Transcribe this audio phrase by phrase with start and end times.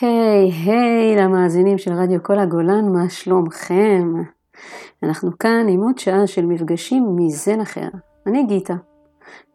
[0.00, 4.12] היי, היי למאזינים של רדיו כל הגולן, מה שלומכם?
[5.02, 7.88] אנחנו כאן עם עוד שעה של מפגשים מזן אחר.
[8.26, 8.74] אני גיטה.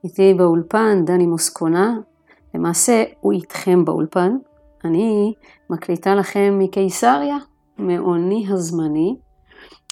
[0.03, 1.97] איתי באולפן דני מוסקונה,
[2.55, 4.37] למעשה הוא איתכם באולפן.
[4.85, 5.33] אני
[5.69, 7.37] מקליטה לכם מקיסריה,
[7.77, 9.15] מעוני הזמני.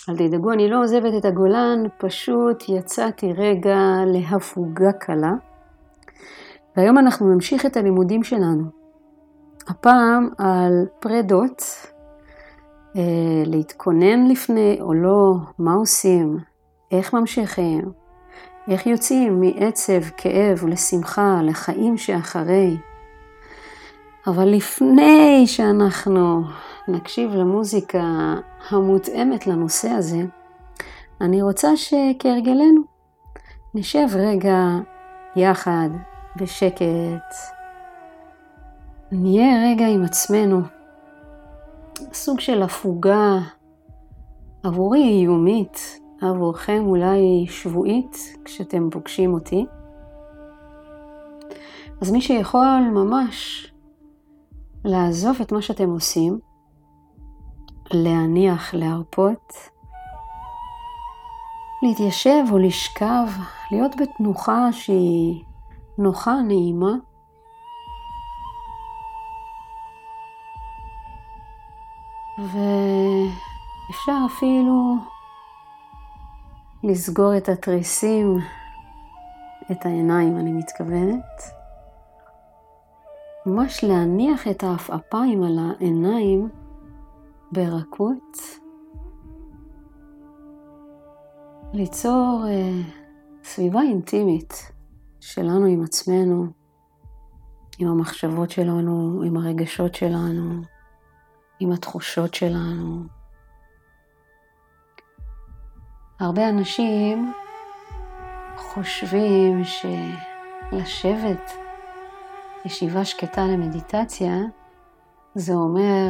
[0.09, 5.31] אל תדאגו, אני לא עוזבת את הגולן, פשוט יצאתי רגע להפוגה קלה.
[6.77, 8.82] והיום אנחנו נמשיך את הלימודים שלנו.
[9.67, 11.63] הפעם על פרדות,
[12.95, 16.37] אה, להתכונן לפני או לא, מה עושים,
[16.91, 17.91] איך ממשיכים,
[18.67, 22.77] איך יוצאים מעצב, כאב לשמחה, לחיים שאחרי.
[24.27, 26.43] אבל לפני שאנחנו
[26.87, 28.35] נקשיב למוזיקה
[28.69, 30.21] המותאמת לנושא הזה,
[31.21, 32.81] אני רוצה שכהרגלנו
[33.73, 34.57] נשב רגע
[35.35, 35.89] יחד
[36.35, 37.62] בשקט.
[39.15, 40.61] נהיה רגע עם עצמנו,
[42.13, 43.39] סוג של הפוגה,
[44.63, 49.65] עבורי איומית, עבורכם אולי שבועית כשאתם פוגשים אותי.
[52.01, 53.67] אז מי שיכול ממש
[54.85, 56.39] לעזוב את מה שאתם עושים,
[57.91, 59.53] להניח, להרפות,
[61.83, 63.27] להתיישב או לשכב,
[63.71, 65.43] להיות בתנוחה שהיא
[65.97, 66.93] נוחה, נעימה.
[72.37, 74.95] ואפשר אפילו
[76.83, 78.37] לסגור את התריסים,
[79.71, 81.43] את העיניים אני מתכוונת.
[83.45, 86.49] ממש להניח את העפעפיים על העיניים
[87.51, 88.37] ברכות.
[91.73, 92.81] ליצור אה,
[93.43, 94.71] סביבה אינטימית
[95.19, 96.45] שלנו עם עצמנו,
[97.79, 100.72] עם המחשבות שלנו, עם הרגשות שלנו.
[101.63, 103.03] עם התחושות שלנו.
[106.19, 107.33] הרבה אנשים
[108.57, 111.51] חושבים שלשבת
[112.65, 114.33] ישיבה שקטה למדיטציה
[115.35, 116.07] זה אומר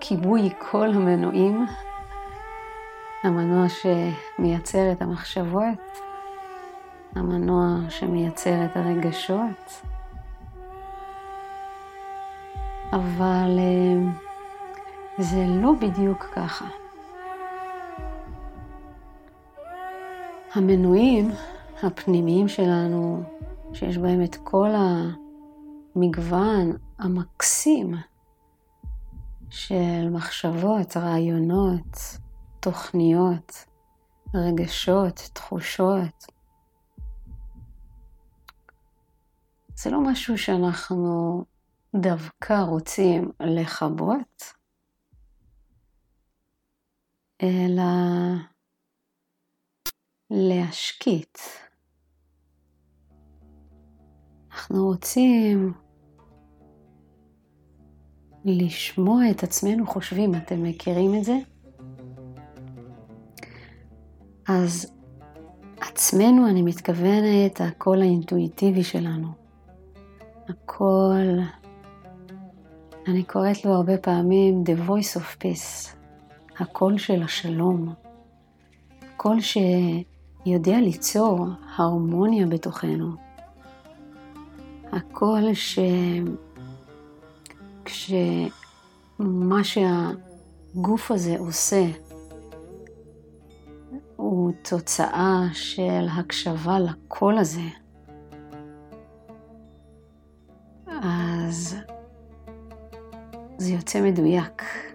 [0.00, 1.66] כיבוי כל המנועים,
[3.22, 5.98] המנוע שמייצר את המחשבות,
[7.14, 9.82] המנוע שמייצר את הרגשות,
[12.92, 14.25] אבל אה,
[15.18, 16.68] זה לא בדיוק ככה.
[20.54, 21.30] המנועים
[21.82, 23.22] הפנימיים שלנו,
[23.72, 24.70] שיש בהם את כל
[25.96, 27.94] המגוון המקסים
[29.50, 32.18] של מחשבות, רעיונות,
[32.60, 33.64] תוכניות,
[34.34, 36.26] רגשות, תחושות.
[39.76, 41.44] זה לא משהו שאנחנו
[41.94, 44.55] דווקא רוצים לכבות,
[47.42, 47.82] אלא
[50.30, 51.38] להשקיט.
[54.52, 55.72] אנחנו רוצים
[58.44, 61.36] לשמוע את עצמנו חושבים, אתם מכירים את זה?
[64.48, 64.92] אז
[65.80, 69.28] עצמנו, אני מתכוונת, הקול האינטואיטיבי שלנו.
[70.48, 71.40] הקול,
[73.08, 75.96] אני קוראת לו הרבה פעמים The Voice of Peace.
[76.60, 77.94] הקול של השלום,
[79.16, 81.46] קול שיודע ליצור
[81.76, 83.14] הרמוניה בתוכנו,
[84.92, 85.78] הקול ש...
[87.84, 91.84] כשמה שהגוף הזה עושה
[94.16, 97.68] הוא תוצאה של הקשבה לקול הזה,
[100.86, 101.76] אז
[103.58, 104.85] זה יוצא מדויק.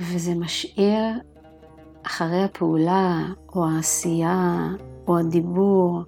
[0.00, 1.20] וזה משאיר
[2.02, 3.22] אחרי הפעולה
[3.54, 4.68] או העשייה
[5.08, 6.02] או הדיבור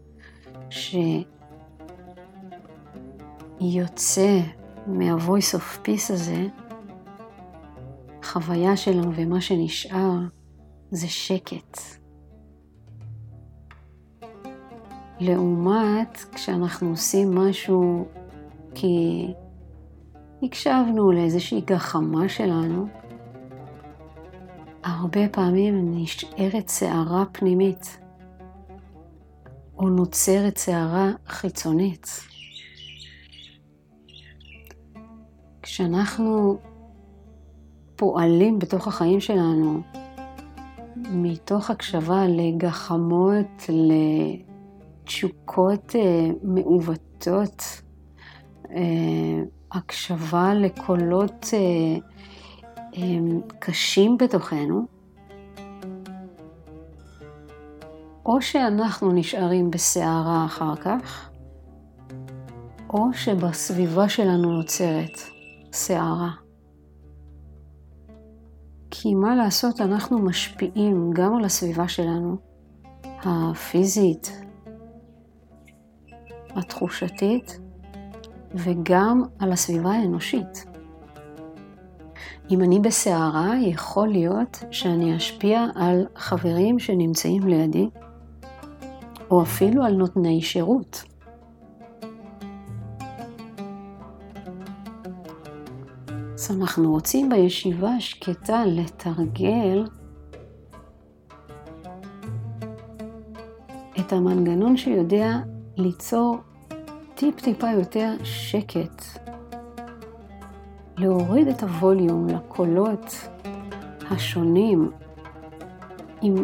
[3.61, 4.41] שיוצא
[4.87, 6.47] מה-voice of peace הזה,
[8.23, 10.19] החוויה שלנו ומה שנשאר
[10.91, 11.79] זה שקט.
[15.21, 18.09] לעומת כשאנחנו עושים משהו
[18.75, 19.27] כי
[20.43, 22.87] הקשבנו לאיזושהי גחמה שלנו,
[24.89, 27.99] הרבה פעמים נשארת סערה פנימית,
[29.79, 32.21] או נוצרת סערה חיצונית.
[35.63, 36.59] כשאנחנו
[37.97, 39.81] פועלים בתוך החיים שלנו
[40.97, 43.71] מתוך הקשבה לגחמות,
[45.05, 47.83] לתשוקות אה, מעוותות,
[49.73, 51.47] הקשבה לקולות
[53.59, 54.87] קשים בתוכנו,
[58.27, 61.31] או שאנחנו נשארים בסערה אחר כך,
[62.91, 65.21] או שבסביבה שלנו נוצרת
[65.73, 66.31] סערה.
[68.91, 72.37] כי מה לעשות, אנחנו משפיעים גם על הסביבה שלנו,
[73.05, 74.43] הפיזית,
[76.57, 77.61] התחושתית,
[78.55, 80.78] וגם על הסביבה האנושית.
[82.51, 87.89] אם אני בסערה, יכול להיות שאני אשפיע על חברים שנמצאים לידי,
[89.31, 91.05] או אפילו על נותני שירות.
[96.35, 99.85] אז אנחנו רוצים בישיבה השקטה לתרגל
[104.01, 105.37] את המנגנון שיודע
[105.77, 106.37] ליצור
[107.15, 109.03] טיפ-טיפה יותר שקט,
[110.99, 113.29] להוריד את הווליום לקולות
[114.11, 114.91] השונים
[116.23, 116.35] עם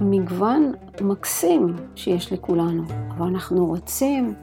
[0.00, 4.34] מגוון מקסים שיש לכולנו, אבל אנחנו רוצים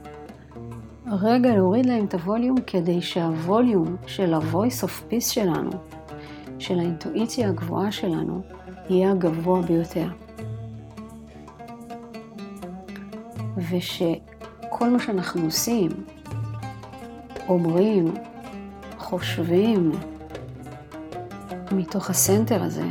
[1.06, 5.70] רגע להוריד להם את הווליום כדי שהווליום של ה-voice of peace שלנו,
[6.58, 8.42] של האינטואיציה הגבוהה שלנו,
[8.88, 10.08] יהיה הגבוה ביותר.
[13.56, 15.90] ושכל מה שאנחנו עושים,
[17.48, 18.14] אומרים,
[19.10, 19.92] חושבים,
[21.72, 22.86] מתוך הסנטר הזה,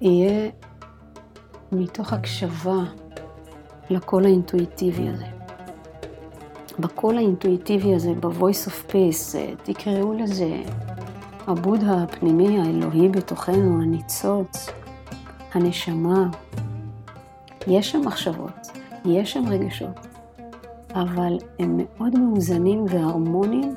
[0.00, 0.50] יהיה
[1.72, 2.78] מתוך הקשבה
[3.90, 5.24] לקול האינטואיטיבי הזה.
[6.78, 10.62] בקול האינטואיטיבי הזה, ב-voice of peace, תקראו לזה
[11.46, 14.66] הבודה הפנימי, האלוהי בתוכנו, הניצוץ,
[15.54, 16.28] הנשמה.
[17.66, 18.68] יש שם מחשבות,
[19.04, 20.09] יש שם רגשות,
[20.94, 23.74] אבל הם מאוד מאוזנים והרמוניים.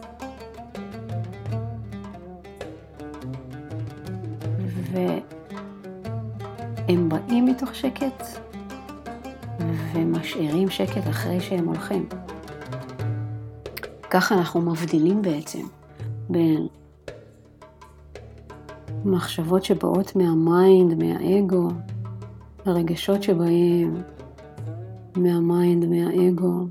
[4.92, 8.24] והם באים מתוך שקט,
[9.94, 12.10] ומשאירים שקט אחרי שהם הולכים.
[14.10, 15.64] ככה אנחנו מבדילים בעצם
[16.30, 16.68] בין
[19.06, 21.68] מחשבות שבאות מה mind, מהאגו,
[22.66, 24.02] הרגשות שבאים
[25.18, 26.66] מה mind, מהאגו,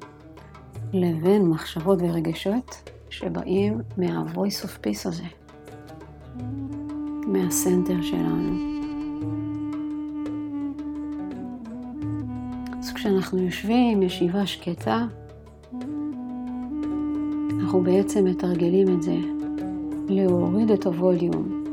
[0.93, 5.25] לבין מחשבות ורגשות שבאים מה-voice of peace הזה,
[7.27, 8.73] מה center שלנו.
[13.03, 15.07] כשאנחנו יושבים ישיבה שקטה,
[17.61, 19.17] אנחנו בעצם מתרגלים את זה,
[20.09, 21.65] להוריד את הווליום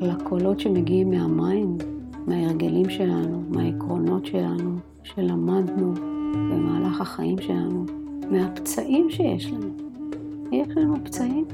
[0.00, 1.84] לקולות שמגיעים מה mind,
[2.26, 5.94] מההרגלים שלנו, מהעקרונות שלנו, שלמדנו
[6.34, 7.86] במהלך החיים שלנו,
[8.32, 9.68] מהפצעים שיש לנו.
[10.52, 11.44] יש לנו פצעים.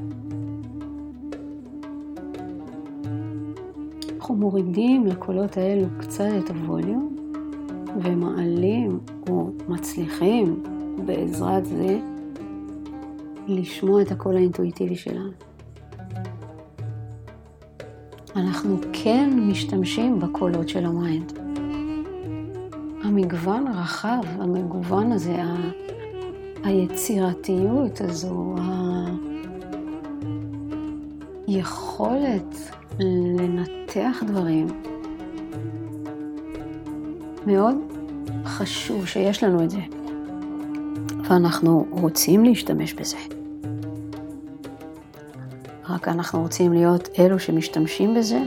[4.16, 7.16] אנחנו מורידים לקולות האלו קצת את הווליום,
[8.02, 8.98] ומעלים
[9.28, 10.62] או מצליחים
[11.06, 12.00] בעזרת זה
[13.48, 15.30] לשמוע את הקול האינטואיטיבי שלנו.
[18.36, 21.38] אנחנו כן משתמשים בקולות של ה mind.
[23.04, 25.36] המגוון הרחב, המגוון הזה.
[26.64, 28.54] היצירתיות הזו,
[31.46, 34.66] היכולת לנתח דברים,
[37.46, 37.76] מאוד
[38.44, 39.80] חשוב שיש לנו את זה,
[41.24, 43.16] ואנחנו רוצים להשתמש בזה.
[45.88, 48.42] רק אנחנו רוצים להיות אלו שמשתמשים בזה,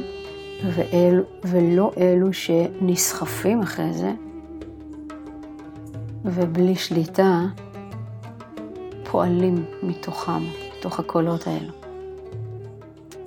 [0.75, 4.11] ואל, ולא אלו שנסחפים אחרי זה,
[6.25, 7.45] ובלי שליטה
[9.11, 10.43] פועלים מתוכם,
[10.77, 11.73] מתוך הקולות האלו.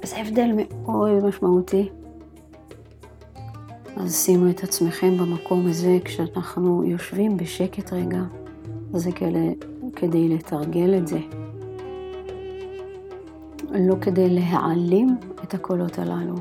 [0.02, 0.50] וזה הבדל
[0.86, 1.88] מאוד משמעותי
[3.96, 8.22] אז שימו את עצמכם במקום הזה כשאנחנו יושבים בשקט רגע.
[8.92, 9.54] זה כדי,
[9.96, 11.18] כדי לתרגל את זה.
[13.74, 16.34] לא כדי להעלים את הקולות הללו,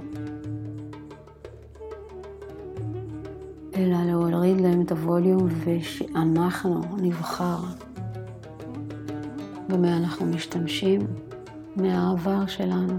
[3.75, 7.57] אלא להוריד להם את הווליום ושאנחנו נבחר
[9.73, 11.01] במה אנחנו משתמשים
[11.75, 12.93] מהעבר שלנו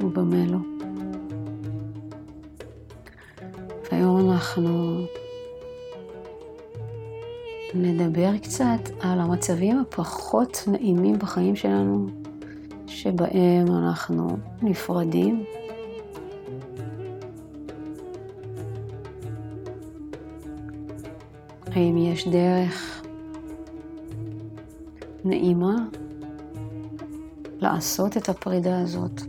[0.00, 0.58] ובמה לא.
[3.92, 5.00] והיום אנחנו
[7.74, 12.06] נדבר קצת על המצבים הפחות נעימים בחיים שלנו,
[12.86, 15.44] שבהם אנחנו נפרדים.
[21.66, 23.02] האם יש דרך
[25.28, 25.76] נעימה
[27.60, 29.20] לעשות את הפרידה הזאת.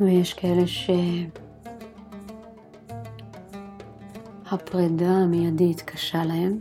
[0.00, 0.62] ויש כאלה
[4.46, 6.60] שהפרידה המיידית קשה להם.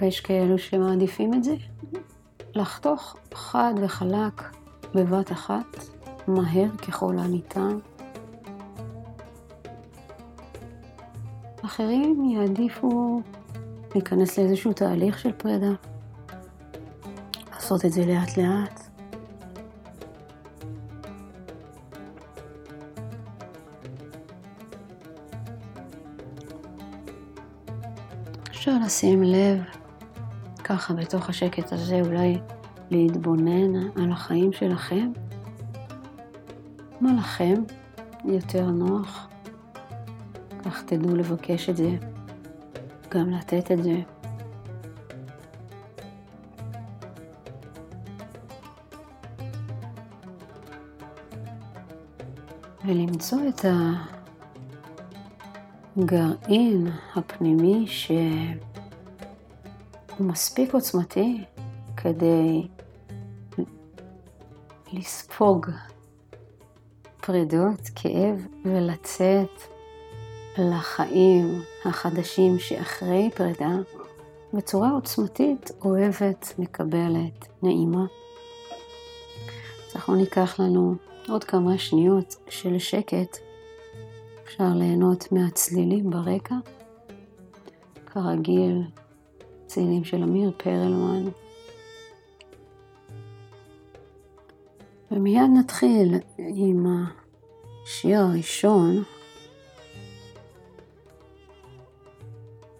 [0.00, 1.54] ויש כאלו שמעדיפים את זה,
[2.54, 4.42] לחתוך חד וחלק
[4.94, 5.76] בבת אחת,
[6.28, 7.78] מהר ככל הניתן.
[11.64, 13.20] אחרים יעדיפו
[13.94, 15.72] להיכנס לאיזשהו תהליך של פרידה,
[17.54, 18.80] לעשות את זה לאט לאט.
[28.50, 29.81] אפשר לשים לב
[30.64, 32.38] ככה בתוך השקט הזה אולי
[32.90, 35.12] להתבונן על החיים שלכם,
[37.00, 37.54] מה לכם?
[38.24, 39.28] יותר נוח,
[40.64, 41.90] כך תדעו לבקש את זה,
[43.08, 44.00] גם לתת את זה.
[52.84, 53.64] ולמצוא את
[55.96, 58.10] הגרעין הפנימי ש...
[60.18, 61.44] הוא מספיק עוצמתי
[61.96, 62.68] כדי
[64.92, 65.66] לספוג
[67.20, 69.62] פרידות, כאב ולצאת
[70.58, 73.70] לחיים החדשים שאחרי פרידה
[74.52, 78.04] בצורה עוצמתית, אוהבת, מקבלת, נעימה.
[79.86, 80.94] אז אנחנו ניקח לנו
[81.28, 83.38] עוד כמה שניות של שקט.
[84.44, 86.54] אפשר ליהנות מהצלילים ברקע.
[88.06, 88.82] כרגיל,
[89.74, 91.28] צלילים של אמיר פרלמן.
[95.10, 96.86] ומיד נתחיל עם
[97.84, 99.02] השיר הראשון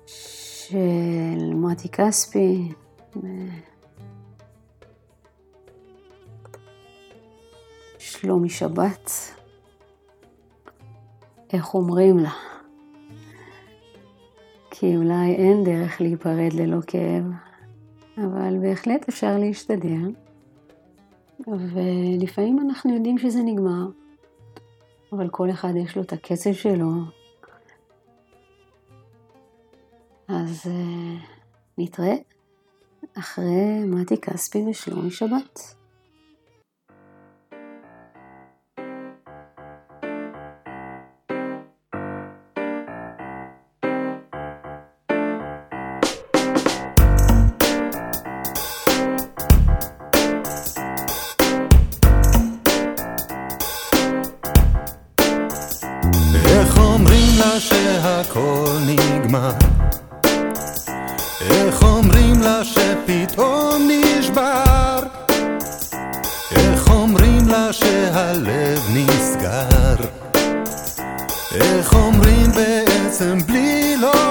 [0.06, 2.72] של מתי כספי.
[7.98, 9.10] שלומי שבת,
[11.52, 12.51] איך אומרים לה?
[14.82, 17.24] כי אולי אין דרך להיפרד ללא כאב,
[18.16, 20.12] אבל בהחלט אפשר להשתדל,
[21.48, 23.86] ולפעמים אנחנו יודעים שזה נגמר,
[25.12, 26.90] אבל כל אחד יש לו את הקצב שלו.
[30.28, 31.22] אז uh,
[31.78, 32.16] נתראה
[33.18, 35.74] אחרי מתי כספי ושלומי שבת.
[58.22, 59.50] שהכל נגמר.
[61.40, 64.98] איך אומרים לה שפתאום נשבר?
[66.50, 69.96] איך אומרים לה שהלב נסגר?
[71.54, 74.21] איך אומרים בעצם בלי לומר?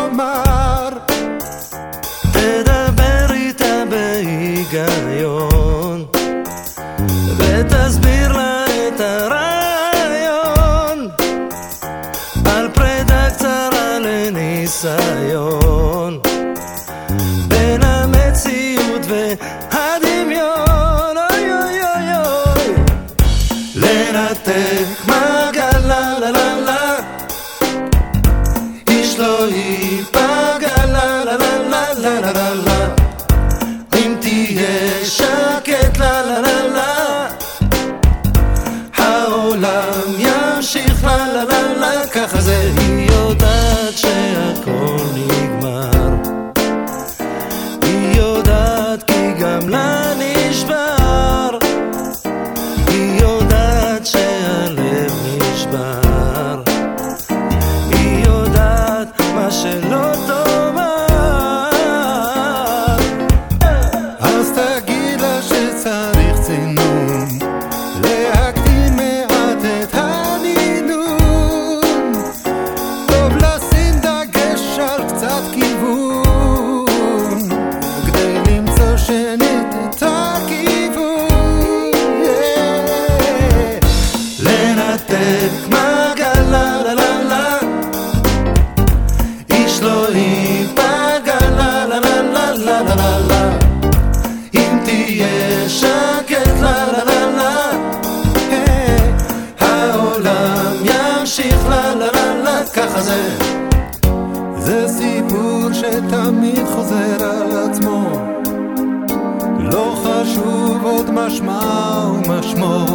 [111.31, 112.85] משמע ומשמו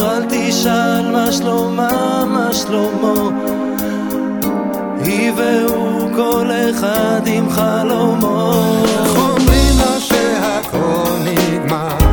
[0.00, 3.30] אל תשאל מה שלומה, מה שלמה
[5.04, 8.52] היא והוא כל אחד עם חלומו.
[9.16, 12.03] אומרים לה שהכל נגמר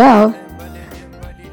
[0.00, 0.28] ועכשיו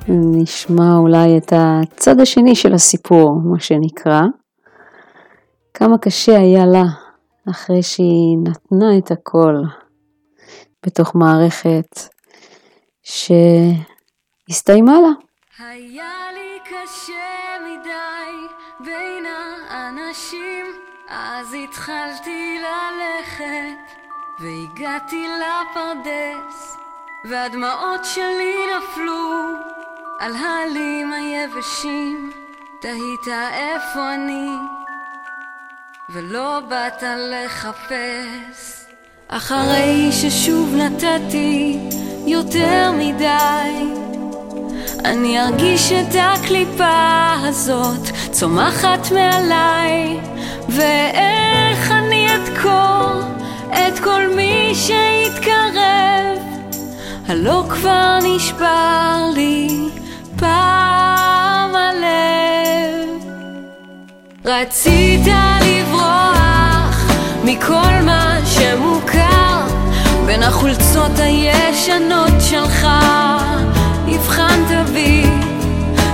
[0.08, 4.22] נשמע אולי את הצד השני של הסיפור, מה שנקרא.
[5.74, 6.84] כמה קשה היה לה
[7.50, 9.56] אחרי שהיא נתנה את הכל
[10.86, 12.00] בתוך מערכת
[13.04, 15.12] שהסתיימה לה.
[15.60, 18.48] היה לי קשה מדי
[18.86, 19.26] בין
[19.70, 20.66] האנשים,
[21.10, 23.94] אז התחלתי ללכת,
[24.40, 26.87] והגעתי לפרדס,
[27.30, 29.40] והדמעות שלי נפלו
[30.20, 32.32] על העלים היבשים,
[32.82, 34.50] תהית איפה אני,
[36.10, 38.86] ולא באת לחפש.
[39.28, 41.80] אחרי ששוב נתתי
[42.28, 44.08] יותר מדי
[45.06, 50.20] אני ארגיש את הקליפה הזאת צומחת מעליי.
[50.70, 53.22] ואיך אני אדקור
[53.70, 56.47] את כל מי שיתקרב
[57.28, 59.68] הלא כבר נשבר לי
[60.40, 63.08] פעם הלב.
[64.46, 65.28] רצית
[65.62, 67.12] לברוח
[67.44, 69.62] מכל מה שמוכר
[70.26, 72.88] בין החולצות הישנות שלך
[74.08, 75.26] הבחנת בי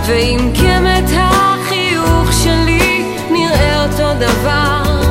[0.06, 5.02] ועם קמת החיוך שלי נראה אותו דבר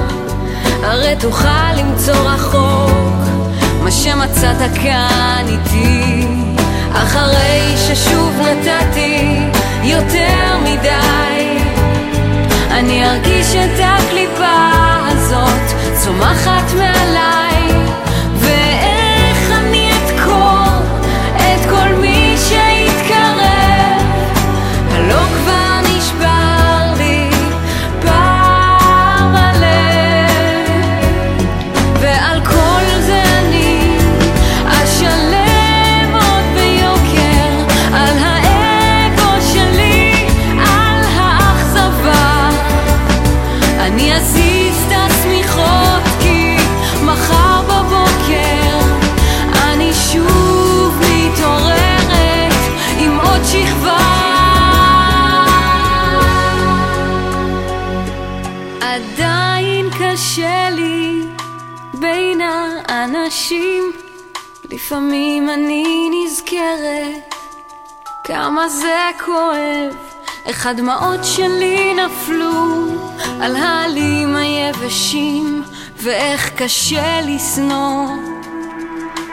[0.82, 3.31] הרי תוכל למצוא רחוק
[3.92, 6.26] שמצאת כאן איתי.
[6.92, 9.38] אחרי ששוב נתתי
[9.82, 11.58] יותר מדי.
[12.70, 14.68] אני ארגיש את הקליפה
[15.06, 17.41] הזאת צומחת מעליי
[70.52, 72.86] איך הדמעות שלי נפלו
[73.40, 75.62] על העלים היבשים
[76.02, 78.08] ואיך קשה לשנוא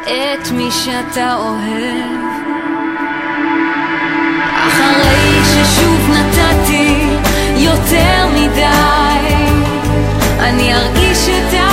[0.02, 2.20] את מי שאתה אוהב.
[4.68, 6.96] אחרי ששוב נתתי
[7.58, 9.36] יותר מדי,
[10.40, 11.69] אני ארגיש את הקליפה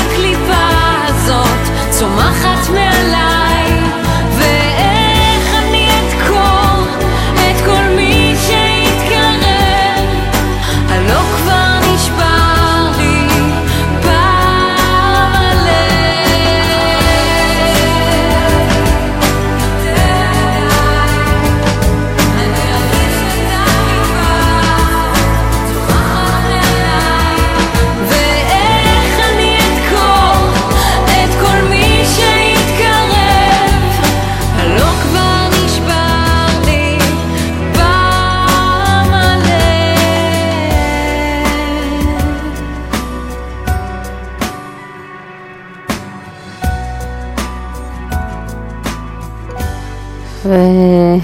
[50.49, 51.15] ועם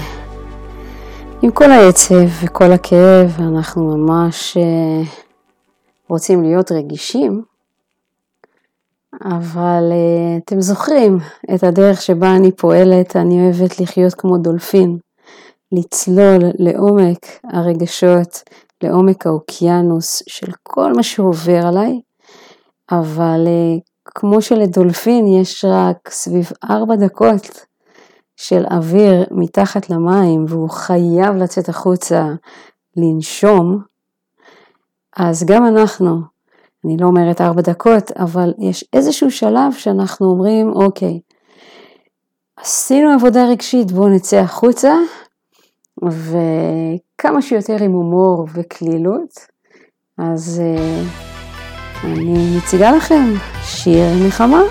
[1.51, 5.01] כל העצב וכל הכאב, אנחנו ממש אה,
[6.09, 7.43] רוצים להיות רגישים,
[9.23, 11.17] אבל אה, אתם זוכרים
[11.55, 14.97] את הדרך שבה אני פועלת, אני אוהבת לחיות כמו דולפין,
[15.71, 18.43] לצלול לעומק הרגשות,
[18.83, 21.99] לעומק האוקיינוס של כל מה שעובר עליי,
[22.91, 27.65] אבל אה, כמו שלדולפין יש רק סביב ארבע דקות
[28.35, 32.25] של אוויר מתחת למים והוא חייב לצאת החוצה
[32.97, 33.81] לנשום,
[35.17, 36.21] אז גם אנחנו,
[36.85, 41.19] אני לא אומרת ארבע דקות, אבל יש איזשהו שלב שאנחנו אומרים, אוקיי,
[42.57, 44.93] עשינו עבודה רגשית, בואו נצא החוצה,
[46.03, 49.29] וכמה שיותר עם הומור וקלילות,
[50.17, 53.23] אז uh, אני מציגה לכם
[53.63, 54.61] שיר נחמה.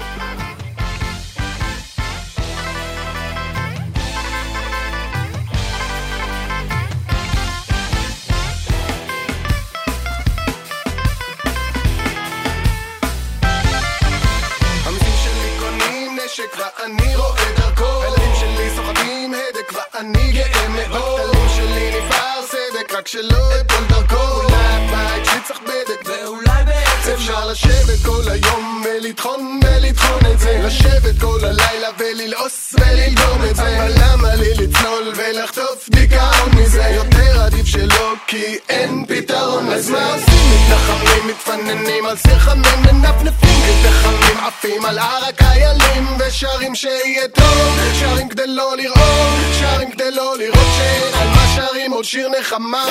[32.33, 38.15] הלילה וללעוס וללגום את זה אבל למה לי לצלול ולחטוף דיכאון מזה יותר עדיף שלא
[38.27, 40.51] כי אין פתרון אז מה עושים?
[40.55, 48.29] מתנחמים מתפננים על סיר חמים מנפנפים כתחמים עפים על הר הקיילים ושרים שיהיה טוב שרים
[48.29, 52.85] כדי לא לראות שרים כדי לא לראות שאין על מה שרים עוד שיר נחמה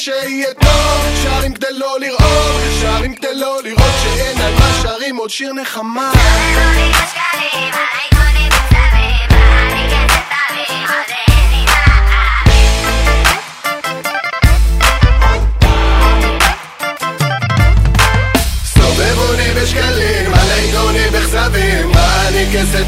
[0.00, 5.30] שיהיה טוב שרים כדי לא לראות שרים כדי לא לראות שאין על מה שרים עוד
[5.30, 6.12] שיר נחמה.
[18.64, 22.86] סובבוני בשקלים, עלי דוני בכזבים, מה אני כסת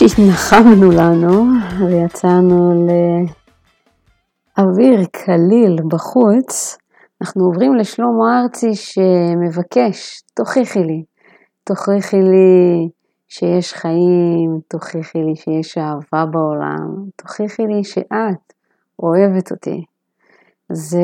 [0.00, 1.44] שהתנחמנו לנו
[1.86, 2.86] ויצאנו
[4.58, 6.78] לאוויר קליל בחוץ,
[7.22, 11.04] אנחנו עוברים לשלמה ארצי שמבקש, תוכיחי לי,
[11.64, 12.88] תוכיחי לי
[13.28, 18.52] שיש חיים, תוכיחי לי שיש אהבה בעולם, תוכיחי לי שאת
[18.98, 19.84] אוהבת אותי.
[20.72, 21.00] זה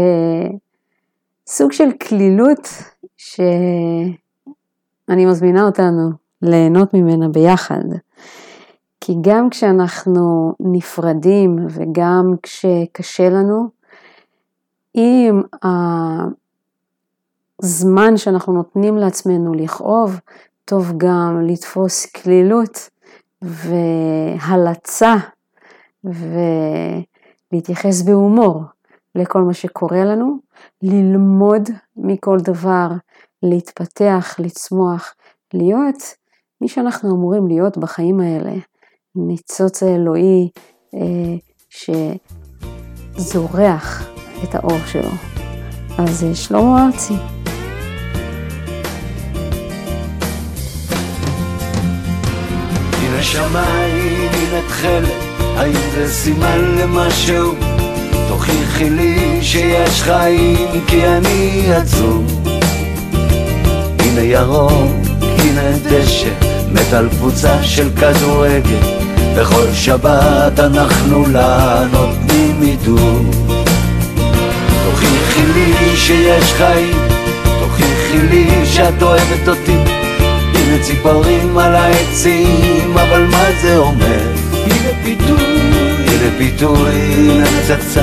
[1.46, 2.68] סוג של כלילות
[3.16, 4.16] שאני
[5.26, 6.10] מזמינה אותנו
[6.42, 7.84] ליהנות ממנה ביחד.
[9.00, 13.68] כי גם כשאנחנו נפרדים וגם כשקשה לנו,
[14.94, 15.42] אם
[17.62, 20.20] הזמן שאנחנו נותנים לעצמנו לכאוב,
[20.64, 22.90] טוב גם לתפוס כלילות
[23.42, 25.14] והלצה
[27.52, 28.62] ולהתייחס בהומור
[29.14, 30.38] לכל מה שקורה לנו,
[30.82, 32.88] ללמוד מכל דבר,
[33.42, 35.14] להתפתח, לצמוח,
[35.54, 36.02] להיות
[36.60, 38.52] מי שאנחנו אמורים להיות בחיים האלה,
[39.16, 40.48] ניצוץ האלוהי
[40.94, 41.34] אה,
[43.16, 44.08] שזורח
[44.44, 45.10] את האור שלו.
[45.98, 47.14] אז אה, שלמה ארצי.
[53.02, 57.52] מן השמיים, מן התכלת, האם זה סימן למשהו?
[58.28, 62.24] תוכיחי לי שיש חיים, כי אני עצוב.
[63.98, 66.30] הנה ירוק, הנה דשא,
[66.72, 68.95] מת על קבוצה של כדורגל.
[69.36, 73.34] בכל שבת אנחנו לה נותנים עידוד.
[74.84, 76.96] תוכיחי לי שיש חיים,
[77.60, 79.76] תוכיחי לי שאת אוהבת אותי.
[80.54, 84.20] הנה ציפורים על העצים, אבל מה זה אומר?
[84.52, 85.60] הנה פיתוי,
[86.06, 88.02] הנה פיתוי, הנה פצצה,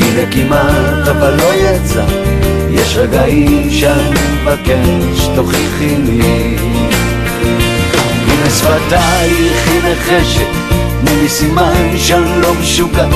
[0.00, 2.04] הנה כמעט, אבל לא יצא.
[2.70, 6.56] יש רגעים שאני מבקש, תוכיחי לי.
[8.58, 10.46] שפתייך, הנה חשק,
[11.00, 13.06] תני לי סימן שאני לא משוגע.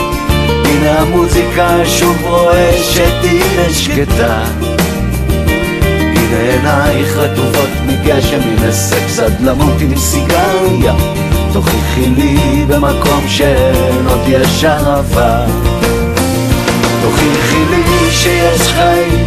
[0.65, 4.43] הנה המוזיקה שוב רועשת, הנה שקטה.
[6.17, 10.95] הנה עינייך רטובות מגשם, הנה סקס עד למות עם סיגריה.
[11.53, 15.47] תוכיחי לי במקום שאין עוד יש אהבה.
[17.03, 19.25] תוכיחי לי שיש חיים,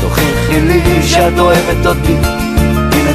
[0.00, 2.47] תוכיחי לי שאת אוהבת אותי.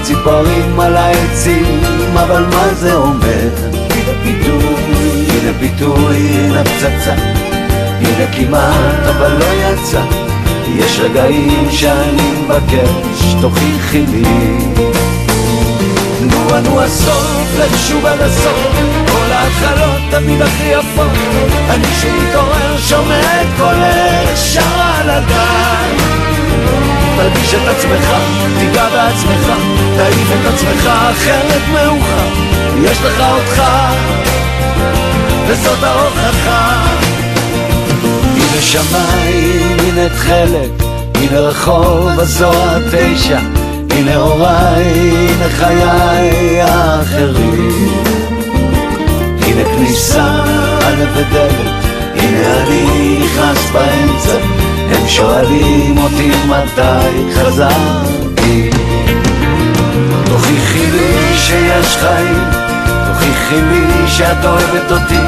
[0.03, 1.79] ציפורים על העצים,
[2.13, 3.49] אבל מה זה אומר?
[3.89, 7.13] הנה פיתוי, הנה פיתוי, הנה פצצה.
[7.99, 10.01] הנה כמעט, אבל לא יצא.
[10.75, 14.57] יש רגעים שאני מבקש, תוכיחי לי.
[16.21, 18.71] נו, נו הסוף, לשוב עד הסוף,
[19.11, 21.11] כל ההתחלות תמיד הכי יפות.
[21.69, 26.12] אני שוב מתעורר, שומע את קולך, שרה על הגן.
[27.23, 28.13] תרגיש את עצמך,
[28.59, 29.51] תיגע בעצמך,
[29.97, 32.27] תעיף את עצמך, אחרת מאוחר.
[32.83, 33.63] יש לך אותך,
[35.47, 36.85] וזאת ההוכחה.
[38.35, 40.83] הנה שמיים, הנה תכלת,
[41.15, 43.39] הנה רחוב הזוהר תשע,
[43.89, 47.91] הנה הוריי, הנה חיי האחרים.
[49.41, 50.27] הנה כניסה,
[50.81, 54.37] הנה ודלת, הנה אני נכנס באמצע,
[54.93, 58.69] הם שואלים אותי מתי חזרתי.
[60.25, 62.43] תוכיחי לי שיש חיים,
[63.07, 65.19] תוכיחי לי שאת אוהבת אותי.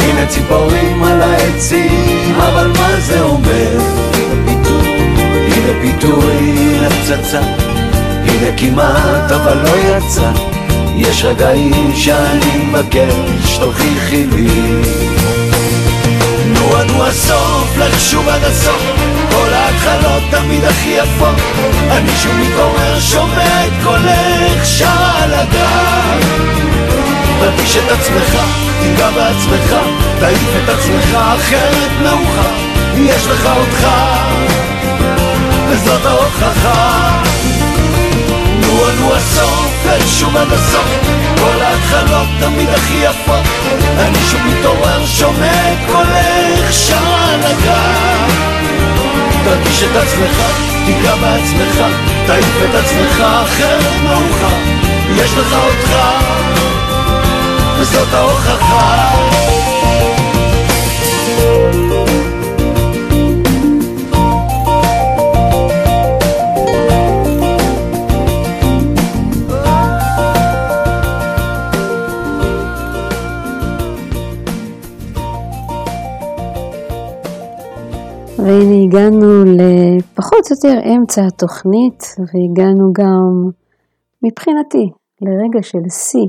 [0.00, 3.80] הנה ציפורים על העצים, אבל מה זה אומר?
[5.46, 7.40] הנה פיתוי, הנה פצצה.
[8.24, 10.30] הנה כמעט, אבל לא יצא.
[10.96, 15.15] יש רגעים שאני מבקש, תוכיחי לי.
[16.66, 18.82] נו, נו הסוף, לך שוב עד הסוף.
[19.30, 21.34] כל ההתחלות תמיד הכי יפות.
[21.90, 26.20] אני שוב מתעורר, שומע את קולך, שרה על הגב.
[27.40, 28.38] תרגיש את עצמך,
[28.82, 29.76] תיגע בעצמך,
[30.20, 32.50] תעיף את עצמך, אחרת מאוחר,
[32.96, 33.88] יש לך אותך,
[35.68, 37.22] וזאת ההוכחה.
[38.60, 40.86] נו, נו הסוף, ושוב עד הסוף,
[41.38, 43.44] כל ההתחלות תמיד הכי יפות,
[43.98, 48.32] אני שוב מתעורר, שומע את קולך, שרה על הגב.
[49.44, 50.42] תרגיש את עצמך,
[50.86, 51.84] תיגע בעצמך,
[52.26, 54.56] תעיף את עצמך, אחרת מאוחר,
[55.16, 55.96] יש לך אותך.
[57.78, 59.75] וזאת ההוכחה.
[78.86, 83.50] הגענו לפחות או יותר אמצע התוכנית, והגענו גם
[84.22, 84.90] מבחינתי
[85.22, 86.28] לרגע של שיא.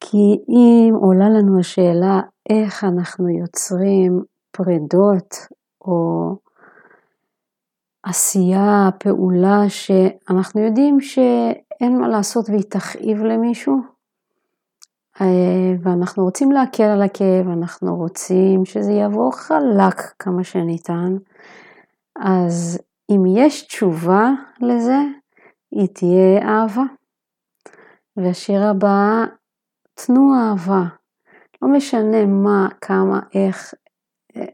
[0.00, 2.20] כי אם עולה לנו השאלה
[2.50, 5.34] איך אנחנו יוצרים פרדות
[5.80, 6.34] או
[8.02, 13.76] עשייה, פעולה שאנחנו יודעים שאין מה לעשות והיא תכאיב למישהו,
[15.82, 21.16] ואנחנו רוצים להקל על הכאב, אנחנו רוצים שזה יעבור חלק כמה שניתן,
[22.18, 22.78] אז
[23.10, 24.98] אם יש תשובה לזה,
[25.70, 26.84] היא תהיה אהבה.
[28.16, 29.24] והשיר הבא,
[29.94, 30.82] תנו אהבה.
[31.62, 33.74] לא משנה מה, כמה, איך,
[34.36, 34.44] אה,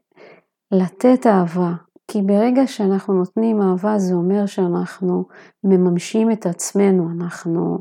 [0.73, 1.73] לתת אהבה.
[2.09, 5.25] כי ברגע שאנחנו נותנים אהבה זה אומר שאנחנו
[5.65, 7.79] מממשים את עצמנו, אנחנו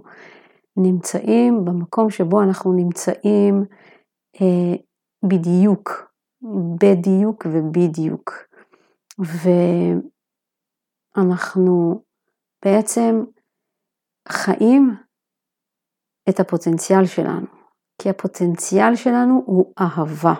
[0.78, 3.64] נמצאים במקום שבו אנחנו נמצאים
[4.42, 4.76] אה,
[5.24, 6.12] בדיוק,
[6.80, 8.32] בדיוק ובדיוק.
[11.18, 12.02] ואנחנו
[12.66, 13.24] בעצם
[14.28, 14.96] חיים
[16.30, 17.48] את הפוטנציאל שלנו,
[18.02, 20.34] כי הפוטנציאל שלנו הוא אהבה,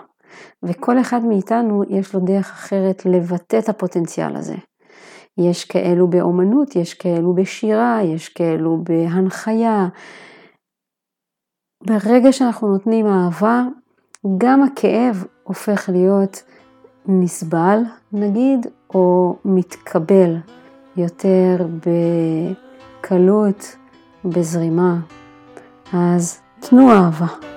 [0.62, 4.56] וכל אחד מאיתנו יש לו דרך אחרת לבטא את הפוטנציאל הזה.
[5.38, 9.88] יש כאלו באומנות, יש כאלו בשירה, יש כאלו בהנחיה.
[11.86, 13.62] ברגע שאנחנו נותנים אהבה,
[14.38, 16.42] גם הכאב הופך להיות
[17.06, 17.78] נסבל,
[18.12, 20.36] נגיד, או מתקבל
[20.96, 21.66] יותר
[23.00, 23.76] בקלות,
[24.24, 24.96] בזרימה.
[25.92, 27.53] אז תנו אהבה.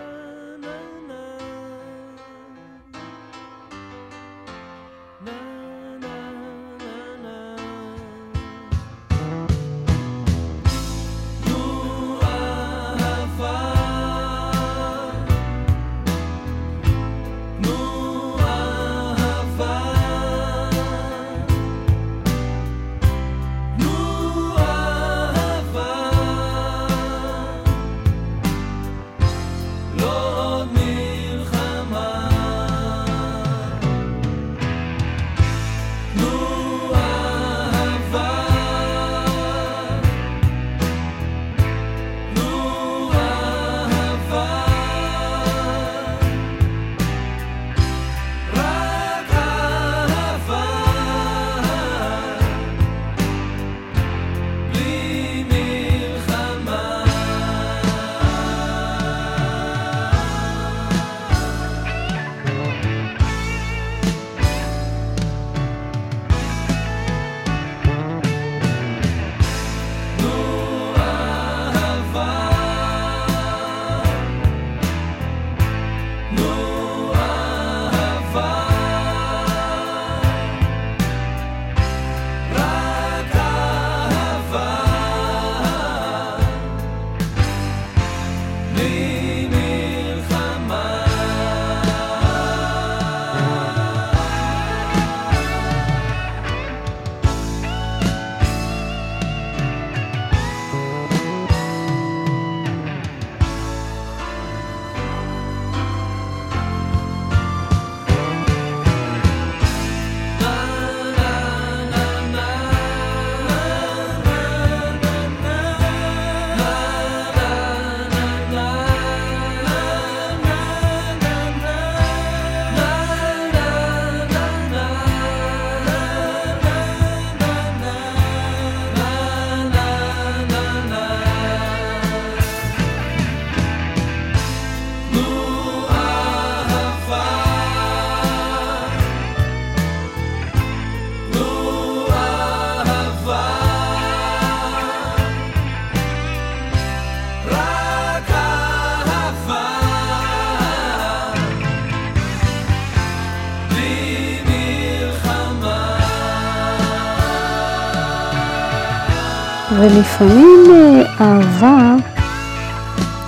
[159.88, 161.96] ולפעמים אה, אהבה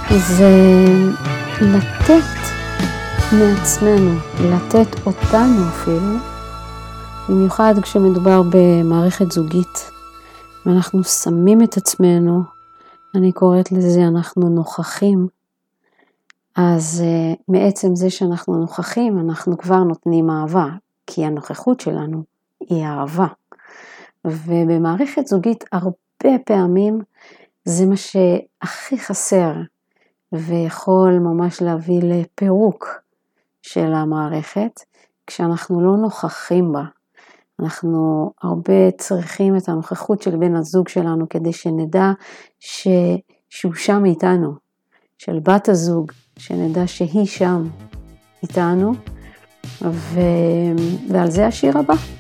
[0.10, 0.86] זה
[1.62, 2.40] לתת
[3.32, 6.16] מעצמנו, לתת אותנו אפילו,
[7.30, 9.92] במיוחד כשמדובר במערכת זוגית,
[10.66, 12.42] ואנחנו שמים את עצמנו,
[13.16, 15.28] אני קוראת לזה אנחנו נוכחים,
[16.56, 20.68] אז אה, מעצם זה שאנחנו נוכחים, אנחנו כבר נותנים אהבה,
[21.08, 22.24] כי הנוכחות שלנו
[22.60, 23.28] היא אהבה.
[24.26, 27.00] ובמערכת זוגית הרבה הרבה פעמים
[27.66, 29.54] זה מה שהכי חסר
[30.32, 32.88] ויכול ממש להביא לפירוק
[33.62, 34.80] של המערכת
[35.28, 36.84] כשאנחנו לא נוכחים בה.
[37.60, 42.12] אנחנו הרבה צריכים את הנוכחות של בן הזוג שלנו כדי שנדע
[42.60, 42.88] ש...
[43.50, 44.54] שהוא שם איתנו,
[45.18, 47.64] של בת הזוג, שנדע שהיא שם
[48.44, 48.94] איתנו,
[49.82, 50.20] ו...
[51.10, 52.19] ועל זה השיר הבא.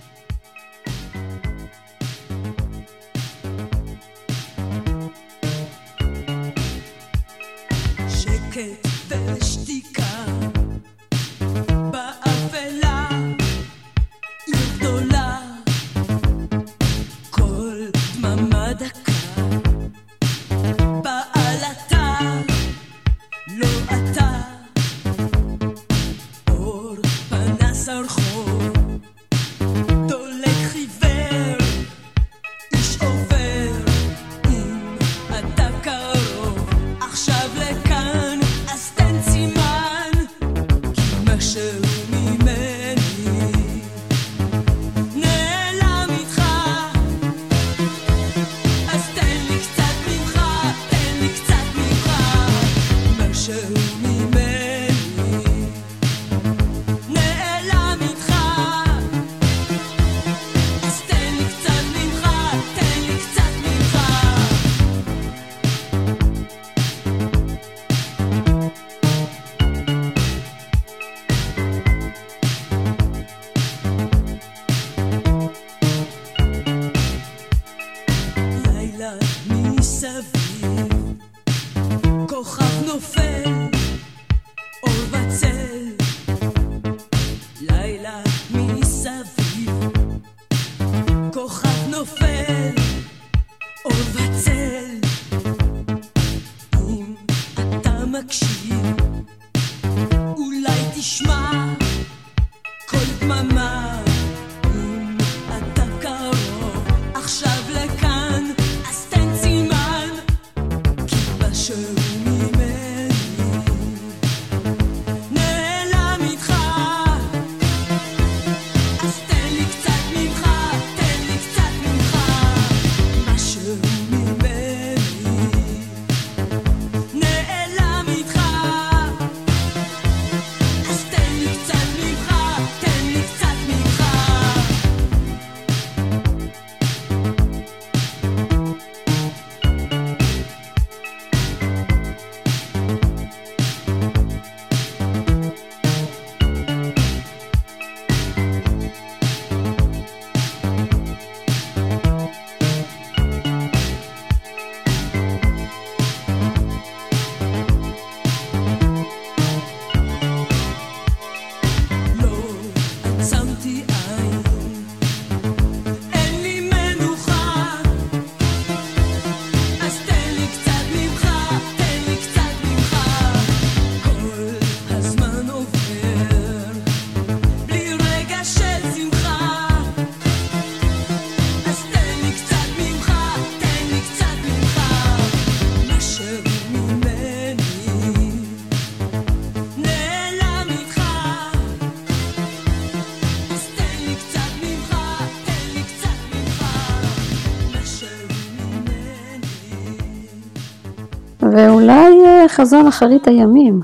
[202.61, 203.79] חזון אחרית הימים.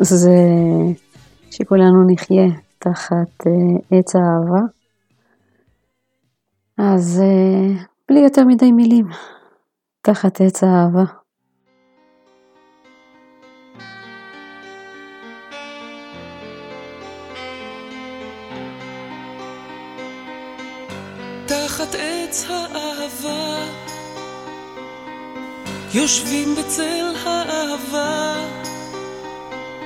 [0.00, 0.30] זה
[1.50, 2.48] שכולנו נחיה
[2.78, 4.60] תחת uh, עץ האהבה.
[6.78, 9.06] אז uh, בלי יותר מדי מילים,
[10.02, 11.04] תחת עץ האהבה.
[21.46, 23.64] תחת עץ האהבה
[25.94, 27.43] יושבים בצל ה...
[27.74, 28.34] אהבה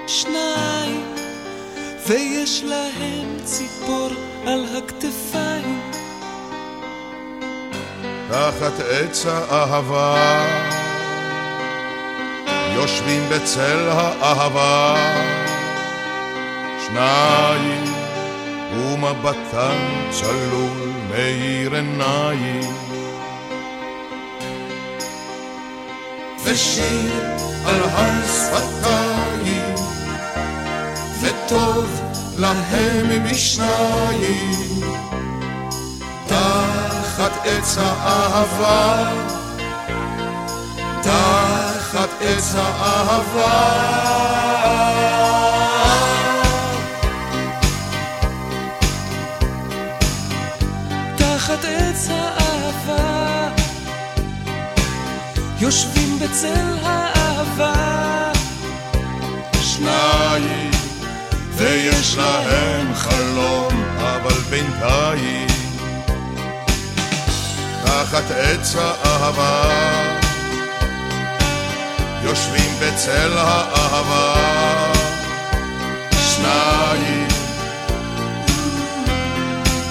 [0.06, 1.14] שניים,
[2.06, 4.08] ויש להם ציפור
[4.46, 5.90] על הכתפיים.
[8.28, 10.16] תחת עץ האהבה,
[12.74, 14.96] יושבים בצל האהבה,
[16.86, 17.84] שניים,
[18.72, 22.60] ומבטן צלול מאיר עיניים.
[26.50, 27.12] ושיר
[27.66, 28.26] על הר
[31.20, 32.00] וטוב
[32.38, 34.80] להם משניים,
[36.26, 39.12] תחת עץ האהבה,
[41.02, 43.98] תחת עץ האהבה.
[55.60, 58.32] יושבים בצל האהבה.
[59.62, 60.70] שניים,
[61.54, 65.46] ויש להם חלום, אבל בינתיים,
[67.84, 69.62] תחת עץ האהבה,
[72.24, 74.34] יושבים בצל האהבה.
[76.34, 77.28] שניים,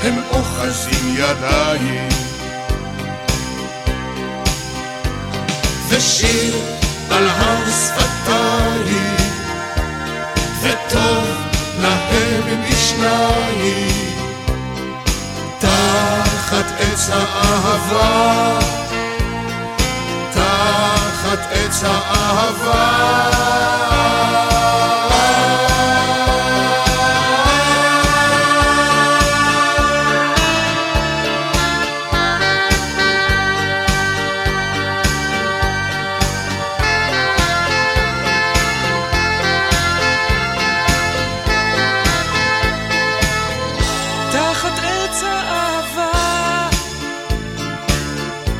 [0.03, 2.26] הם אוחזים ידיים.
[5.97, 6.55] ושיר
[7.11, 9.15] על הר שפתיים,
[10.61, 11.27] וטוב
[11.81, 14.17] להם משניים,
[15.59, 18.59] תחת עץ האהבה,
[20.33, 23.76] תחת עץ האהבה.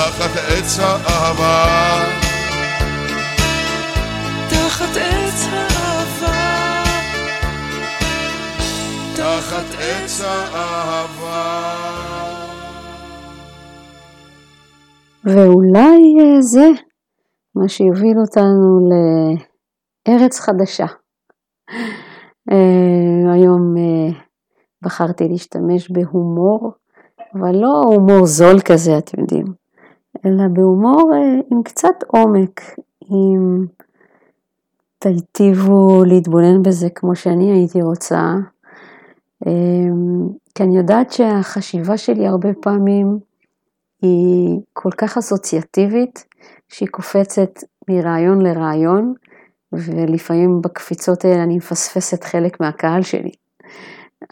[0.00, 1.64] תחת עץ האהבה,
[4.48, 6.82] תחת עץ האהבה,
[9.16, 11.70] תחת עץ האהבה.
[15.24, 16.68] ואולי אה, זה
[17.54, 18.78] מה שיוביל אותנו
[20.08, 20.86] לארץ חדשה.
[22.50, 24.20] אה, היום אה,
[24.82, 26.72] בחרתי להשתמש בהומור,
[27.34, 29.59] אבל לא הומור זול כזה, אתם יודעים,
[30.26, 32.60] אלא בהומור אה, עם קצת עומק,
[33.10, 33.64] אם
[34.98, 38.34] תיטיבו להתבונן בזה כמו שאני הייתי רוצה,
[39.46, 39.52] אה,
[40.54, 43.18] כי אני יודעת שהחשיבה שלי הרבה פעמים
[44.02, 46.24] היא כל כך אסוציאטיבית,
[46.68, 47.50] שהיא קופצת
[47.88, 49.14] מרעיון לרעיון,
[49.72, 53.32] ולפעמים בקפיצות האלה אני מפספסת חלק מהקהל שלי.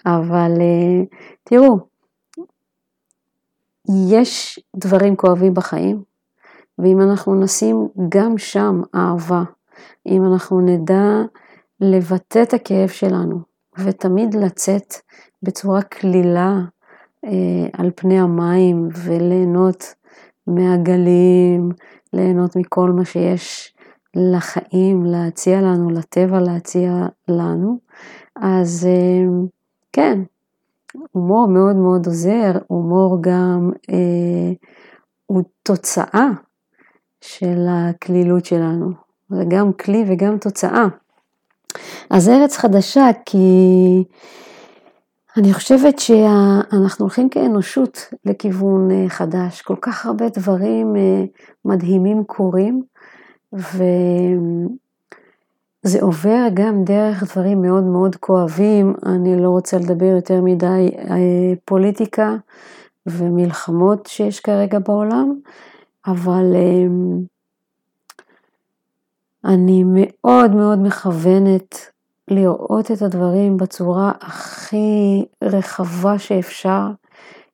[0.06, 1.04] אבל אה,
[1.44, 1.78] תראו,
[4.10, 6.02] יש דברים כואבים בחיים,
[6.78, 9.42] ואם אנחנו נשים גם שם אהבה,
[10.06, 11.22] אם אנחנו נדע
[11.80, 13.40] לבטא את הכאב שלנו,
[13.78, 14.94] ותמיד לצאת
[15.42, 16.58] בצורה קלילה
[17.24, 17.30] אה,
[17.72, 19.94] על פני המים וליהנות
[20.46, 21.70] מהגלים,
[22.12, 23.74] ליהנות מכל מה שיש
[24.14, 27.78] לחיים להציע לנו, לטבע להציע לנו,
[28.36, 29.46] אז אה,
[29.92, 30.18] כן,
[31.12, 34.52] הומור מאוד מאוד עוזר, הומור גם אה,
[35.26, 36.28] הוא תוצאה
[37.20, 38.90] של הקלילות שלנו,
[39.30, 40.86] זה גם כלי וגם תוצאה.
[42.10, 44.04] אז ארץ חדשה כי
[45.36, 51.24] אני חושבת שאנחנו הולכים כאנושות לכיוון אה, חדש, כל כך הרבה דברים אה,
[51.64, 52.82] מדהימים קורים,
[55.84, 61.52] וזה עובר גם דרך דברים מאוד מאוד כואבים, אני לא רוצה לדבר יותר מדי אה,
[61.64, 62.36] פוליטיקה
[63.06, 65.40] ומלחמות שיש כרגע בעולם,
[66.06, 66.54] אבל
[69.44, 71.74] אני מאוד מאוד מכוונת
[72.28, 76.86] לראות את הדברים בצורה הכי רחבה שאפשר,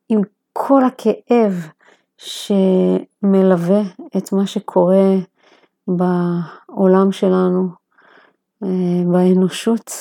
[0.09, 0.21] עם
[0.53, 1.69] כל הכאב
[2.17, 3.83] שמלווה
[4.17, 5.15] את מה שקורה
[5.89, 7.84] בעולם שלנו,
[9.13, 9.93] באנושות.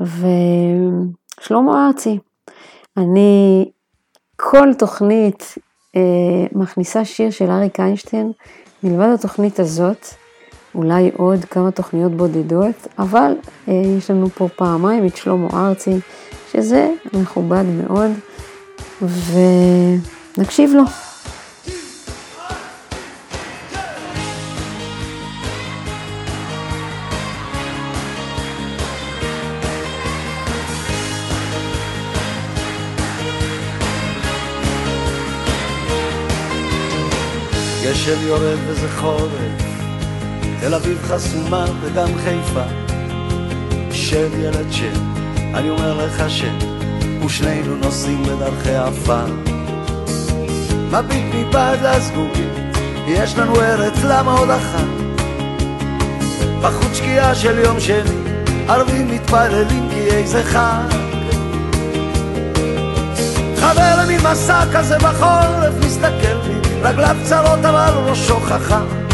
[0.00, 2.18] ושלמה ארצי,
[2.96, 3.64] אני
[4.36, 5.54] כל תוכנית
[5.96, 6.00] אה,
[6.52, 8.32] מכניסה שיר של אריק איינשטיין,
[8.82, 10.06] מלבד התוכנית הזאת,
[10.74, 13.32] אולי עוד כמה תוכניות בודדות, אבל
[13.68, 15.94] אה, יש לנו פה פעמיים את שלמה ארצי,
[16.52, 18.10] שזה מכובד מאוד,
[19.02, 21.07] ונקשיב לו.
[38.18, 39.30] גשם יורד וזה חורף,
[40.60, 42.62] תל אביב חסומה וגם חיפה.
[43.92, 44.96] שב ילד שב,
[45.54, 49.26] אני אומר לך שב, ושנינו נוסעים בדרכי עפר.
[50.90, 52.70] מביט מבעד לסגורים,
[53.06, 54.88] יש לנו ארץ למה עוד אחת.
[56.62, 58.18] בחוץ שקיעה של יום שני,
[58.68, 60.88] ערבים מתפללים כי איזה חג.
[63.56, 69.08] חבר למין מסע כזה בחורף מסתכל לי, רגליו צרות אבל ראשו חכם.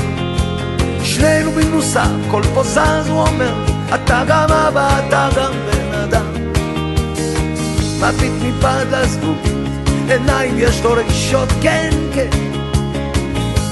[1.02, 3.54] שנינו במנוסה, כל פה זז הוא אומר,
[3.94, 6.26] אתה גם אבא, אתה גם בן אדם.
[8.00, 9.52] מביט מבעד לזגוגית,
[10.08, 12.28] עיניים יש לו רגישות, כן, כן.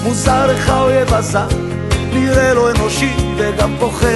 [0.03, 1.49] מוזר איך האויב הזר,
[2.13, 4.07] נראה לו אנושי וגם פוחד.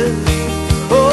[0.91, 1.11] או,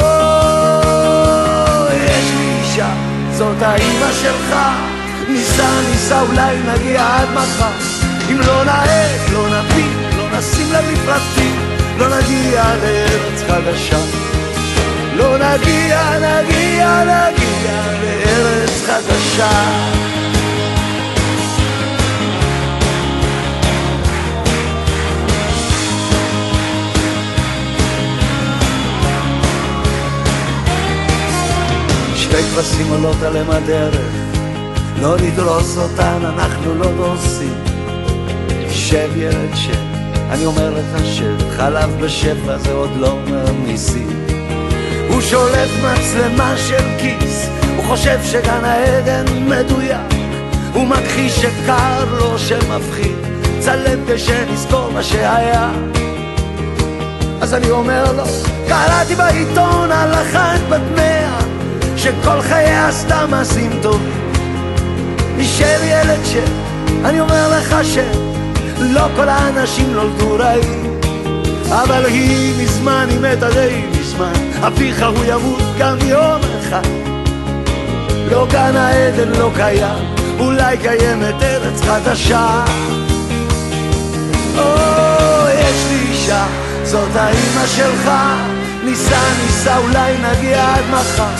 [1.94, 2.92] יש לי אישה,
[3.32, 4.56] זאת האימא שלך,
[5.28, 8.03] ניסע, ניסע, אולי נגיע עד מחר.
[8.34, 11.56] אם לא נעט, לא נפיל, לא נשים לב לפרטים,
[11.98, 13.98] לא נגיע לארץ חדשה.
[15.16, 17.72] לא נגיע, נגיע, נגיע
[18.02, 19.50] לארץ חדשה.
[32.16, 34.00] שתי כבשים עולות עליהם הדרך,
[35.02, 37.73] לא נדרוס אותן, אנחנו לא דורסים.
[38.84, 39.72] שב ילד שב,
[40.30, 43.18] אני אומר לך שב, חלב בשפע זה עוד לא
[43.66, 44.26] ניסים.
[45.08, 50.14] הוא שולף מצלמה של כיס, הוא חושב שגן העדן מדויק,
[50.72, 53.16] הוא מכחיש שקר לו שמפחיד,
[53.58, 55.70] צלם כשנזכור מה שהיה.
[57.40, 58.24] אז אני אומר לו,
[58.68, 61.40] קראתי בעיתון על אחת בת מאה,
[61.96, 64.32] שכל חייה עשתה מעשים טובים.
[65.36, 66.36] נשאר ילד ש...
[67.04, 67.76] אני אומר לך
[68.78, 71.00] שלא כל האנשים נולדו רעים,
[71.68, 74.32] אבל היא מזמן, היא מתה די מזמן,
[74.66, 76.88] אביך הוא ימות גם יום אחד.
[78.30, 82.64] לא גן העדן לא קיים, אולי קיימת ארץ חדשה.
[84.58, 84.64] או,
[85.48, 86.46] יש לי אישה,
[86.84, 88.10] זאת האימא שלך,
[88.84, 91.34] ניסע, ניסע, אולי נגיע עד מחר.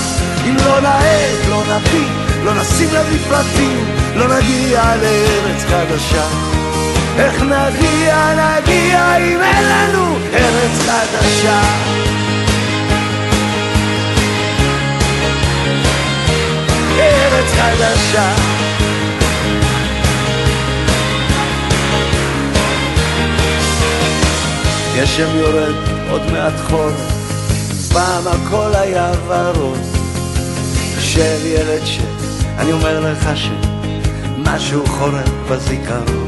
[0.47, 2.09] אם לא נעט, לא נביא,
[2.45, 3.85] לא נשים לב לפרטים,
[4.17, 6.54] לא נגיע לארץ חדשה.
[7.19, 11.61] איך נגיע, נגיע אם אין לנו ארץ חדשה.
[16.99, 18.35] ארץ חדשה.
[24.97, 25.75] גשם יורד,
[26.11, 26.95] עוד מעט חורף,
[27.93, 29.79] פעם הכל היה ורוד.
[31.01, 32.03] שב ילד שב,
[32.59, 36.24] אני אומר לך שמשהו חורף בזיכרון.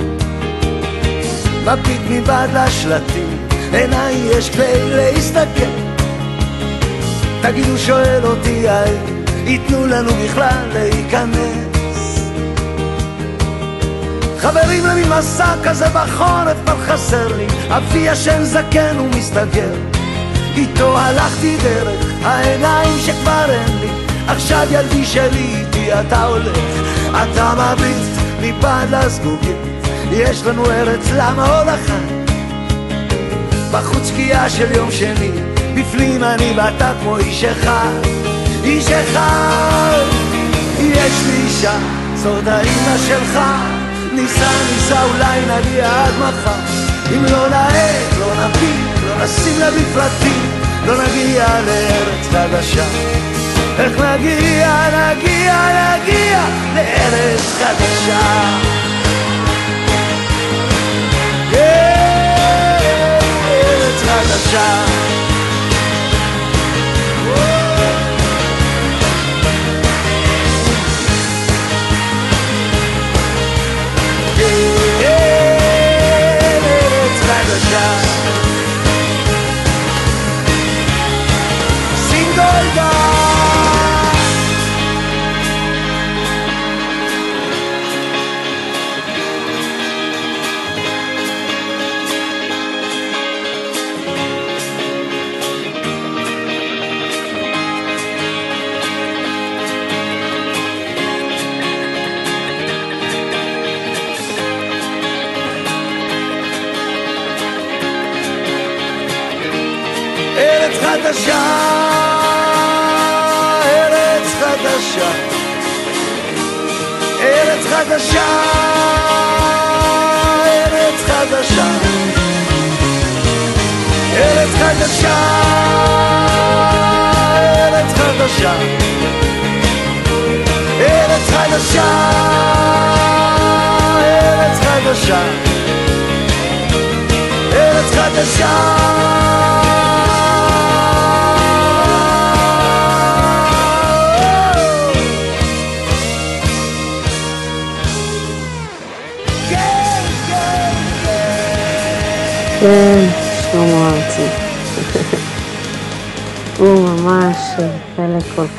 [1.66, 5.70] מביט מבעד לשלטים, עיניי יש כדי להסתכל.
[7.42, 12.20] תגידו, שואל אותי האם ייתנו לנו בכלל להיכנס.
[14.38, 19.72] חברים למין מסע כזה בחורף, אבל חסר לי, אבי ישן זקן ומסתגר.
[20.56, 23.88] איתו הלכתי דרך העיניים שכבר אין לי,
[24.28, 26.58] עכשיו ילדי שלי איתי אתה הולך,
[27.10, 29.56] אתה מביט מבעד לזגוגית,
[30.12, 32.16] יש לנו ארץ למה עוד אחת?
[33.72, 35.30] בחוץ שקיעה של יום שני,
[35.74, 38.00] בפנים אני ואתה כמו איש אחד,
[38.64, 40.04] איש אחד.
[40.80, 41.78] יש לי אישה,
[42.14, 43.38] זאת האימא שלך,
[44.12, 46.60] ניסע ניסע אולי נגיע עד מחר,
[47.16, 48.74] אם לא נעט, לא נביא,
[49.06, 50.50] לא נשים לב לפרטים,
[50.86, 52.84] לא נגיע לארץ חדשה.
[53.78, 55.54] איך נגיע, נגיע,
[55.96, 56.40] נגיע
[56.74, 58.85] לארץ חדשה.
[64.36, 65.15] 的伤。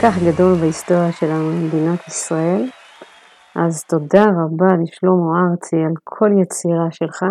[0.07, 2.69] כך גדול בהיסטוריה שלנו במדינת ישראל.
[3.55, 7.25] אז תודה רבה לשלמה ארצי על כל יצירה שלך.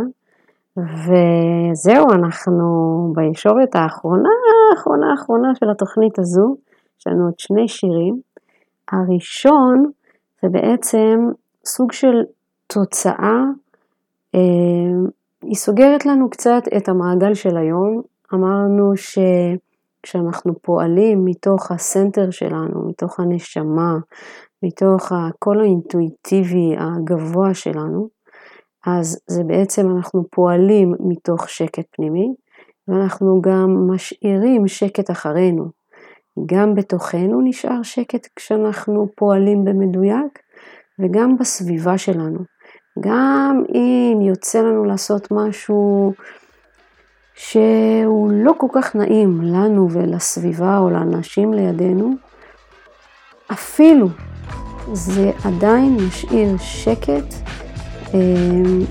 [0.76, 2.64] וזהו, אנחנו
[3.14, 4.28] בישורת האחרונה,
[4.70, 6.56] האחרונה האחרונה של התוכנית הזו.
[7.00, 8.20] יש לנו עוד שני שירים.
[8.92, 9.90] הראשון
[10.42, 11.18] זה בעצם
[11.64, 12.22] סוג של
[12.66, 13.42] תוצאה,
[14.34, 14.40] אה,
[15.42, 18.02] היא סוגרת לנו קצת את המעגל של היום.
[18.34, 18.96] אמרנו
[20.06, 23.98] שכשאנחנו פועלים מתוך הסנטר שלנו, מתוך הנשמה,
[24.62, 28.08] מתוך הקול האינטואיטיבי הגבוה שלנו,
[28.86, 32.34] אז זה בעצם אנחנו פועלים מתוך שקט פנימי,
[32.88, 35.64] ואנחנו גם משאירים שקט אחרינו.
[36.46, 40.38] גם בתוכנו נשאר שקט כשאנחנו פועלים במדויק,
[40.98, 42.38] וגם בסביבה שלנו.
[43.00, 46.12] גם אם יוצא לנו לעשות משהו
[47.36, 52.14] שהוא לא כל כך נעים לנו ולסביבה או לאנשים לידינו,
[53.52, 54.08] אפילו
[54.92, 57.34] זה עדיין משאיר שקט.
[58.14, 58.84] אמ,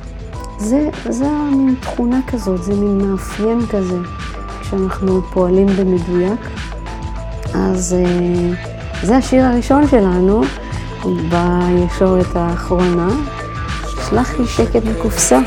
[0.57, 3.97] זה, זה מין תכונה כזאת, זה מין מאפיין כזה,
[4.61, 6.39] כשאנחנו פועלים במדויק.
[7.53, 8.53] אז אה,
[9.03, 10.41] זה השיר הראשון שלנו
[11.03, 13.07] בישורת האחרונה.
[14.09, 15.39] שלח לי שקט בקופסה.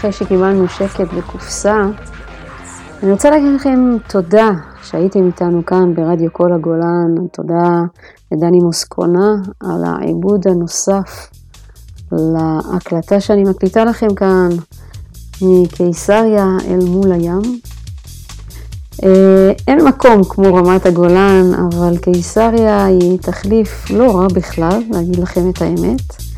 [0.00, 1.86] אחרי שקיבלנו שקט בקופסה,
[3.02, 4.50] אני רוצה להגיד לכם תודה
[4.82, 7.80] שהייתם איתנו כאן ברדיו כל הגולן, תודה
[8.32, 11.30] לדני מוסקונה על העיבוד הנוסף
[12.12, 14.48] להקלטה שאני מקליטה לכם כאן
[15.42, 17.60] מקיסריה אל מול הים.
[19.04, 25.50] אה, אין מקום כמו רמת הגולן, אבל קיסריה היא תחליף לא רע בכלל, להגיד לכם
[25.50, 26.29] את האמת.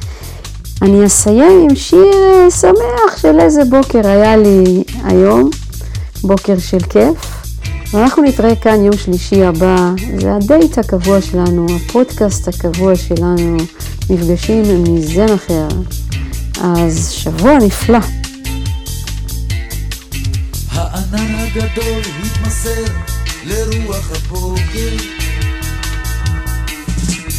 [0.83, 5.51] אני אסיים עם שיר אה, שמח של איזה בוקר היה לי היום,
[6.23, 7.43] בוקר של כיף.
[7.93, 13.57] ואנחנו נתראה כאן יום שלישי הבא, זה הדייט הקבוע שלנו, הפודקאסט הקבוע שלנו,
[14.11, 15.69] מפגשים מזן אחר.
[16.63, 17.99] אז שבוע נפלא.
[20.71, 22.85] הענן הגדול התמסר
[23.45, 25.22] לרוח הבוקר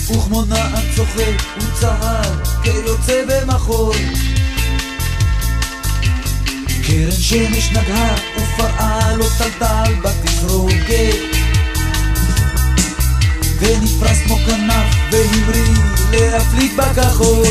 [0.09, 2.31] וכמו נער צוחק הוא צהל
[2.63, 3.95] כיוצא במחול.
[6.87, 11.15] קרן שמש נגעה ופרעה לו טלטל בתפרוקת
[13.59, 15.75] ונפרס כמו כנף והמריא
[16.11, 17.47] להפליג בכחול.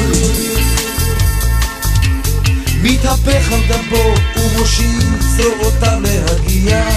[2.82, 6.88] מתהפך על גבו ומושיט זרועותיו להגיע.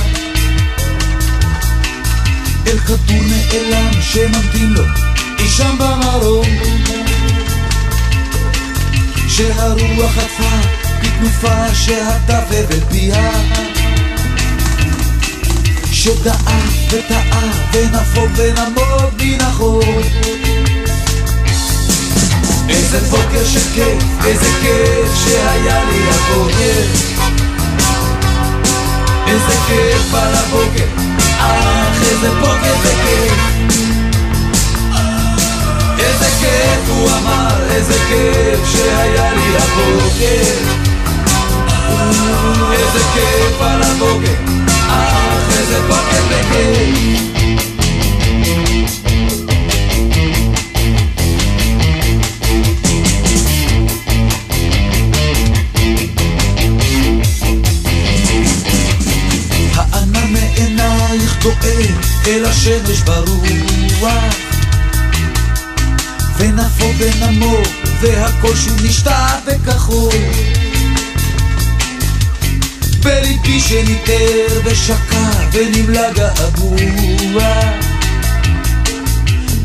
[2.67, 5.04] אל כדור נעלם שממתין לו
[5.39, 6.45] אי שם במרום
[9.27, 10.55] שהרוח חטפה
[11.01, 13.31] בתנופה שהטף אבן פיה.
[15.91, 16.59] שדעה
[16.89, 17.41] וטעה
[17.73, 20.03] ונפוג ונמוג מן החול.
[22.69, 26.81] איזה בוקר של כיף, איזה כיף שהיה לי הבוקר.
[29.27, 30.85] איזה כיף על הבוקר,
[31.39, 33.94] אך איזה בוקר זה כיף
[36.39, 40.75] כיף הוא אמר, איזה כיף שהיה לי הבוקר.
[42.71, 44.33] איזה כיף על הבוקר,
[44.87, 47.25] אך איזה בוקר זה כיף
[59.75, 61.91] הענן מעינייך דואג
[62.27, 64.54] אל השמש ברוח
[66.45, 67.61] ונפו ונמור
[68.01, 70.13] והכל שוב נשתע בכחול
[73.03, 77.61] בליבי שניטר ושקע ונמלא געגוע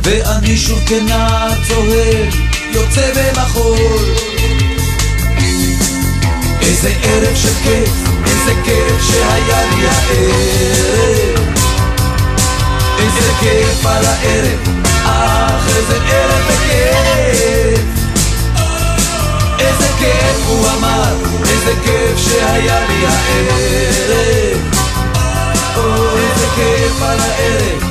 [0.03, 2.29] ואני שוב כנער צוהל
[2.73, 4.15] יוצא במחול.
[6.61, 11.41] איזה ערב של כיף, איזה כיף שהיה לי הערב.
[12.99, 14.80] איזה כיף על הערב,
[15.77, 17.81] איזה ערב וכיף.
[19.59, 21.15] איזה כיף הוא אמר,
[21.51, 24.59] איזה כיף שהיה לי הערב.
[26.17, 27.90] איזה כיף על הערב,